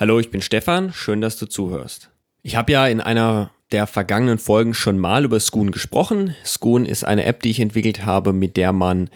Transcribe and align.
Hallo, 0.00 0.20
ich 0.20 0.30
bin 0.30 0.42
Stefan, 0.42 0.92
schön, 0.92 1.20
dass 1.20 1.38
du 1.38 1.46
zuhörst. 1.46 2.10
Ich 2.44 2.54
habe 2.54 2.70
ja 2.70 2.86
in 2.86 3.00
einer 3.00 3.50
der 3.72 3.88
vergangenen 3.88 4.38
Folgen 4.38 4.72
schon 4.72 4.96
mal 4.96 5.24
über 5.24 5.40
Schoon 5.40 5.72
gesprochen. 5.72 6.36
Schoon 6.44 6.86
ist 6.86 7.02
eine 7.02 7.24
App, 7.24 7.42
die 7.42 7.50
ich 7.50 7.58
entwickelt 7.58 8.06
habe, 8.06 8.32
mit 8.32 8.56
der 8.56 8.72
man 8.72 9.10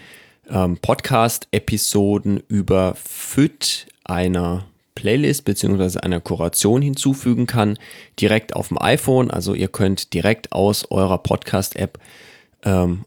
ähm, 0.51 0.79
Podcast-Episoden 0.79 2.43
über 2.49 2.97
FIT 2.97 3.87
einer 4.03 4.65
Playlist 4.97 5.45
bzw. 5.45 6.01
einer 6.01 6.21
Kuration 6.21 6.83
hinzufügen 6.83 7.47
kann, 7.47 7.79
direkt 8.21 8.57
auf 8.57 8.67
dem 8.67 8.83
iPhone. 8.83 9.31
Also 9.31 9.55
ihr 9.55 9.69
könnt 9.69 10.13
direkt 10.13 10.51
aus 10.51 10.91
eurer 10.91 11.19
Podcast-App 11.19 12.01
ähm, 12.65 13.05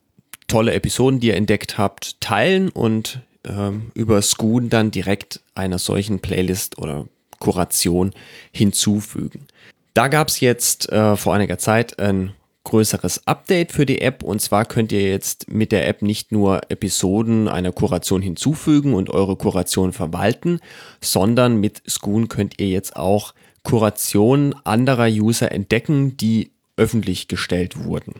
tolle 0.48 0.74
Episoden, 0.74 1.20
die 1.20 1.28
ihr 1.28 1.36
entdeckt 1.36 1.78
habt, 1.78 2.22
teilen 2.22 2.70
und 2.70 3.20
ähm, 3.46 3.92
über 3.96 4.22
Schoon 4.22 4.70
dann 4.70 4.92
direkt 4.92 5.42
einer 5.56 5.78
solchen 5.78 6.20
Playlist 6.20 6.78
oder 6.78 7.08
Kuration 7.46 8.12
hinzufügen. 8.52 9.46
Da 9.94 10.08
gab 10.08 10.30
es 10.30 10.40
jetzt 10.40 10.92
äh, 10.92 11.16
vor 11.16 11.36
einiger 11.36 11.60
Zeit 11.60 12.00
ein 12.00 12.34
größeres 12.64 13.28
Update 13.28 13.72
für 13.72 13.86
die 13.86 14.02
App 14.02 14.24
und 14.24 14.42
zwar 14.42 14.66
könnt 14.66 14.92
ihr 14.92 15.08
jetzt 15.08 15.52
mit 15.52 15.72
der 15.72 15.88
App 15.88 16.02
nicht 16.02 16.32
nur 16.32 16.62
Episoden 16.70 17.48
einer 17.48 17.72
Kuration 17.72 18.24
hinzufügen 18.24 18.96
und 18.96 19.12
eure 19.12 19.36
Kuration 19.36 19.94
verwalten, 19.94 20.60
sondern 21.02 21.58
mit 21.58 21.84
Schoon 21.86 22.30
könnt 22.30 22.60
ihr 22.60 22.70
jetzt 22.70 22.96
auch 22.96 23.36
Kurationen 23.62 24.56
anderer 24.66 25.08
User 25.08 25.52
entdecken, 25.52 26.18
die 26.18 26.52
öffentlich 26.76 27.28
gestellt 27.28 27.86
wurden. 27.86 28.16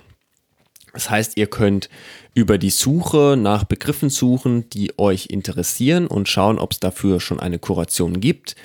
Das 0.94 1.10
heißt, 1.10 1.36
ihr 1.36 1.48
könnt 1.48 1.90
über 2.34 2.58
die 2.58 2.70
Suche 2.70 3.36
nach 3.38 3.66
Begriffen 3.66 4.10
suchen, 4.10 4.70
die 4.70 4.98
euch 4.98 5.28
interessieren 5.30 6.08
und 6.08 6.30
schauen, 6.30 6.58
ob 6.58 6.72
es 6.72 6.80
dafür 6.80 7.20
schon 7.20 7.40
eine 7.40 7.60
Kuration 7.60 8.22
gibt. 8.22 8.56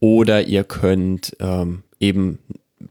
Oder 0.00 0.46
ihr 0.46 0.64
könnt 0.64 1.36
ähm, 1.40 1.82
eben 1.98 2.38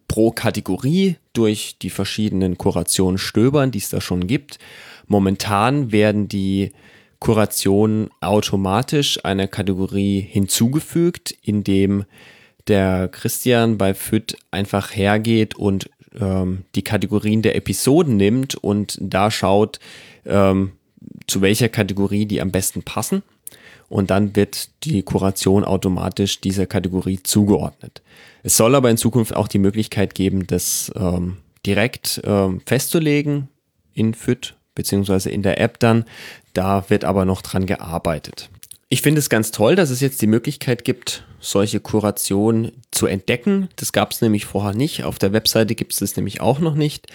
pro 0.07 0.31
Kategorie 0.31 1.15
durch 1.33 1.77
die 1.81 1.89
verschiedenen 1.89 2.57
Kurationen 2.57 3.17
stöbern, 3.17 3.71
die 3.71 3.79
es 3.79 3.89
da 3.89 4.01
schon 4.01 4.27
gibt. 4.27 4.59
Momentan 5.07 5.91
werden 5.91 6.27
die 6.27 6.71
Kurationen 7.19 8.09
automatisch 8.21 9.23
einer 9.23 9.47
Kategorie 9.47 10.19
hinzugefügt, 10.21 11.35
indem 11.41 12.05
der 12.67 13.07
Christian 13.07 13.77
bei 13.77 13.93
FIT 13.93 14.37
einfach 14.51 14.95
hergeht 14.95 15.55
und 15.55 15.89
ähm, 16.19 16.63
die 16.75 16.83
Kategorien 16.83 17.41
der 17.41 17.55
Episoden 17.55 18.17
nimmt 18.17 18.55
und 18.55 18.97
da 19.01 19.31
schaut, 19.31 19.79
ähm, 20.25 20.73
zu 21.27 21.41
welcher 21.41 21.69
Kategorie 21.69 22.25
die 22.25 22.41
am 22.41 22.51
besten 22.51 22.83
passen. 22.83 23.23
Und 23.89 24.09
dann 24.09 24.35
wird 24.35 24.69
die 24.83 25.01
Kuration 25.03 25.63
automatisch 25.63 26.41
dieser 26.41 26.65
Kategorie 26.65 27.21
zugeordnet. 27.23 28.01
Es 28.43 28.57
soll 28.57 28.75
aber 28.75 28.89
in 28.89 28.97
Zukunft 28.97 29.35
auch 29.35 29.47
die 29.47 29.59
Möglichkeit 29.59 30.13
geben, 30.13 30.45
das 30.47 30.91
ähm, 30.95 31.37
direkt 31.65 32.21
ähm, 32.25 32.61
festzulegen 32.65 33.47
in 33.93 34.13
FIT 34.13 34.55
beziehungsweise 34.75 35.29
in 35.29 35.41
der 35.41 35.59
App 35.59 35.79
dann. 35.79 36.05
Da 36.53 36.89
wird 36.89 37.03
aber 37.03 37.25
noch 37.25 37.41
dran 37.41 37.65
gearbeitet. 37.65 38.49
Ich 38.89 39.01
finde 39.01 39.19
es 39.19 39.29
ganz 39.29 39.51
toll, 39.51 39.75
dass 39.75 39.89
es 39.89 39.99
jetzt 39.99 40.21
die 40.21 40.27
Möglichkeit 40.27 40.85
gibt, 40.85 41.25
solche 41.39 41.79
Kurationen 41.79 42.71
zu 42.91 43.05
entdecken. 43.05 43.67
Das 43.75 43.91
gab 43.91 44.11
es 44.11 44.21
nämlich 44.21 44.45
vorher 44.45 44.73
nicht. 44.73 45.03
Auf 45.03 45.19
der 45.19 45.33
Webseite 45.33 45.75
gibt 45.75 45.93
es 45.93 45.99
das 45.99 46.15
nämlich 46.15 46.39
auch 46.39 46.59
noch 46.59 46.75
nicht. 46.75 47.07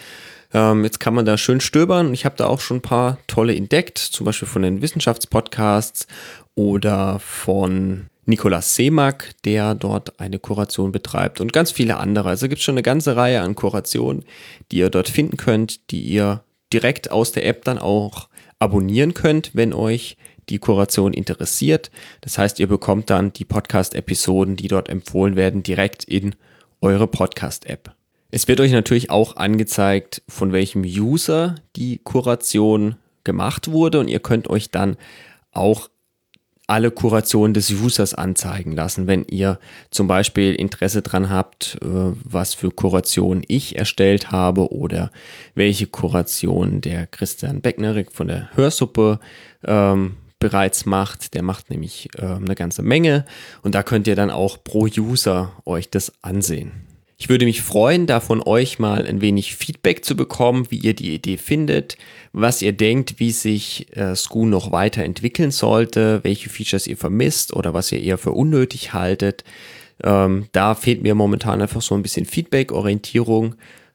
Ähm, 0.54 0.84
jetzt 0.84 1.00
kann 1.00 1.14
man 1.14 1.24
da 1.24 1.38
schön 1.38 1.60
stöbern. 1.60 2.12
Ich 2.12 2.24
habe 2.24 2.36
da 2.36 2.46
auch 2.46 2.60
schon 2.60 2.78
ein 2.78 2.82
paar 2.82 3.18
tolle 3.26 3.54
entdeckt, 3.54 3.98
zum 3.98 4.26
Beispiel 4.26 4.48
von 4.48 4.62
den 4.62 4.82
Wissenschaftspodcasts 4.82 6.06
oder 6.54 7.18
von 7.20 8.06
Nikolaus 8.24 8.76
Seemack, 8.76 9.32
der 9.44 9.74
dort 9.74 10.20
eine 10.20 10.38
Kuration 10.38 10.92
betreibt 10.92 11.40
und 11.40 11.52
ganz 11.52 11.72
viele 11.72 11.96
andere. 11.96 12.28
Also 12.28 12.48
gibt 12.48 12.60
es 12.60 12.64
schon 12.64 12.74
eine 12.74 12.82
ganze 12.82 13.16
Reihe 13.16 13.40
an 13.40 13.54
Kurationen, 13.54 14.24
die 14.70 14.78
ihr 14.78 14.90
dort 14.90 15.08
finden 15.08 15.36
könnt, 15.36 15.90
die 15.90 16.02
ihr 16.02 16.44
direkt 16.72 17.10
aus 17.10 17.32
der 17.32 17.46
App 17.46 17.64
dann 17.64 17.78
auch 17.78 18.28
abonnieren 18.58 19.14
könnt, 19.14 19.50
wenn 19.54 19.72
euch 19.72 20.16
die 20.48 20.58
Kuration 20.58 21.12
interessiert. 21.12 21.90
Das 22.20 22.38
heißt, 22.38 22.60
ihr 22.60 22.69
bekommt 22.69 23.10
dann 23.10 23.32
die 23.32 23.44
Podcast-Episoden, 23.44 24.56
die 24.56 24.69
dort 24.69 24.88
empfohlen 24.88 25.36
werden, 25.36 25.62
direkt 25.62 26.04
in 26.04 26.34
eure 26.80 27.06
Podcast-App. 27.06 27.94
Es 28.34 28.48
wird 28.48 28.60
euch 28.60 28.72
natürlich 28.72 29.10
auch 29.10 29.37
angezeigt, 29.37 30.22
von 30.26 30.53
welchem 30.53 30.84
User 30.84 31.56
die 31.76 31.98
Kuration 31.98 32.97
gemacht 33.25 33.70
wurde 33.70 34.00
und 34.00 34.09
ihr 34.09 34.20
könnt 34.20 34.48
euch 34.48 34.70
dann 34.70 34.97
auch 35.53 35.91
alle 36.66 36.91
Kurationen 36.91 37.53
des 37.53 37.70
Users 37.70 38.15
anzeigen 38.15 38.72
lassen. 38.72 39.06
Wenn 39.06 39.26
ihr 39.26 39.59
zum 39.91 40.06
Beispiel 40.09 40.54
Interesse 40.54 41.03
dran 41.03 41.28
habt, 41.28 41.76
äh, 41.82 41.87
was 41.87 42.54
für 42.54 42.70
Kurationen 42.70 43.44
ich 43.48 43.76
erstellt 43.76 44.31
habe 44.31 44.72
oder 44.72 45.10
welche 45.54 45.87
Kuration 45.87 46.81
der 46.81 47.06
Christian 47.06 47.60
Becknerik 47.60 48.12
von 48.12 48.28
der 48.28 48.49
Hörsuppe 48.56 49.20
ähm, 49.62 50.16
bereits 50.38 50.87
macht. 50.87 51.34
Der 51.34 51.43
macht 51.43 51.69
nämlich 51.69 52.09
äh, 52.16 52.22
eine 52.25 52.54
ganze 52.54 52.82
Menge 52.82 53.26
und 53.60 53.75
da 53.75 53.82
könnt 53.82 54.06
ihr 54.06 54.16
dann 54.16 54.31
auch 54.31 54.64
pro 54.64 54.88
User 54.97 55.53
euch 55.66 55.91
das 55.91 56.14
ansehen. 56.22 56.91
Ich 57.22 57.28
würde 57.28 57.44
mich 57.44 57.62
freuen, 57.62 58.08
da 58.08 58.18
von 58.18 58.42
euch 58.42 58.80
mal 58.80 59.06
ein 59.06 59.20
wenig 59.20 59.54
Feedback 59.54 60.04
zu 60.04 60.16
bekommen, 60.16 60.66
wie 60.70 60.78
ihr 60.78 60.92
die 60.92 61.14
Idee 61.14 61.36
findet, 61.36 61.96
was 62.32 62.62
ihr 62.62 62.72
denkt, 62.72 63.20
wie 63.20 63.30
sich 63.30 63.96
äh, 63.96 64.16
Schoon 64.16 64.50
noch 64.50 64.72
weiterentwickeln 64.72 65.52
sollte, 65.52 66.18
welche 66.24 66.50
Features 66.50 66.88
ihr 66.88 66.96
vermisst 66.96 67.54
oder 67.54 67.74
was 67.74 67.92
ihr 67.92 68.02
eher 68.02 68.18
für 68.18 68.32
unnötig 68.32 68.92
haltet. 68.92 69.44
Ähm, 70.02 70.48
da 70.50 70.74
fehlt 70.74 71.04
mir 71.04 71.14
momentan 71.14 71.62
einfach 71.62 71.80
so 71.80 71.94
ein 71.94 72.02
bisschen 72.02 72.26
Feedback, 72.26 72.72
Orientierung, 72.72 73.54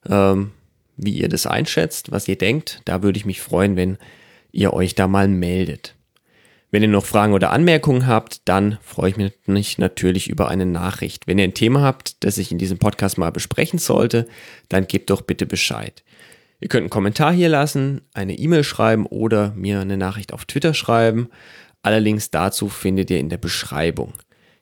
ähm, 0.09 0.51
wie 0.95 1.11
ihr 1.11 1.27
das 1.27 1.45
einschätzt, 1.45 2.13
was 2.13 2.29
ihr 2.29 2.38
denkt. 2.38 2.81
Da 2.85 3.03
würde 3.03 3.17
ich 3.17 3.25
mich 3.25 3.41
freuen, 3.41 3.75
wenn 3.75 3.97
ihr 4.53 4.71
euch 4.71 4.95
da 4.95 5.09
mal 5.09 5.27
meldet. 5.27 5.97
Wenn 6.69 6.81
ihr 6.81 6.89
noch 6.89 7.05
Fragen 7.05 7.33
oder 7.33 7.51
Anmerkungen 7.51 8.07
habt, 8.07 8.41
dann 8.45 8.78
freue 8.81 9.11
ich 9.11 9.17
mich 9.47 9.78
natürlich 9.78 10.29
über 10.29 10.50
eine 10.50 10.66
Nachricht. 10.66 11.25
Wenn 11.25 11.38
ihr 11.38 11.45
ein 11.45 11.53
Thema 11.53 11.81
habt, 11.81 12.23
das 12.25 12.38
ich 12.38 12.51
in 12.51 12.57
diesem 12.57 12.78
Podcast 12.78 13.17
mal 13.17 13.31
besprechen 13.31 13.79
sollte, 13.79 14.28
dann 14.67 14.85
gebt 14.85 15.09
doch 15.09 15.22
bitte 15.22 15.45
Bescheid. 15.45 16.03
Ihr 16.59 16.67
könnt 16.67 16.81
einen 16.81 16.89
Kommentar 16.89 17.31
hier 17.31 17.50
lassen, 17.50 18.01
eine 18.13 18.38
E-Mail 18.38 18.63
schreiben 18.63 19.06
oder 19.06 19.53
mir 19.56 19.79
eine 19.79 19.95
Nachricht 19.95 20.33
auf 20.33 20.45
Twitter 20.45 20.73
schreiben. 20.73 21.29
Alle 21.83 22.00
Links 22.00 22.31
dazu 22.31 22.67
findet 22.67 23.09
ihr 23.11 23.19
in 23.19 23.29
der 23.29 23.38
Beschreibung. 23.38 24.13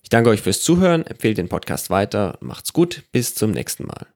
Ich 0.03 0.09
danke 0.09 0.29
euch 0.29 0.41
fürs 0.41 0.61
Zuhören, 0.61 1.07
empfehlt 1.07 1.39
den 1.39 1.49
Podcast 1.49 1.89
weiter, 1.89 2.37
macht's 2.39 2.73
gut, 2.73 3.03
bis 3.11 3.33
zum 3.33 3.49
nächsten 3.49 3.87
Mal. 3.87 4.05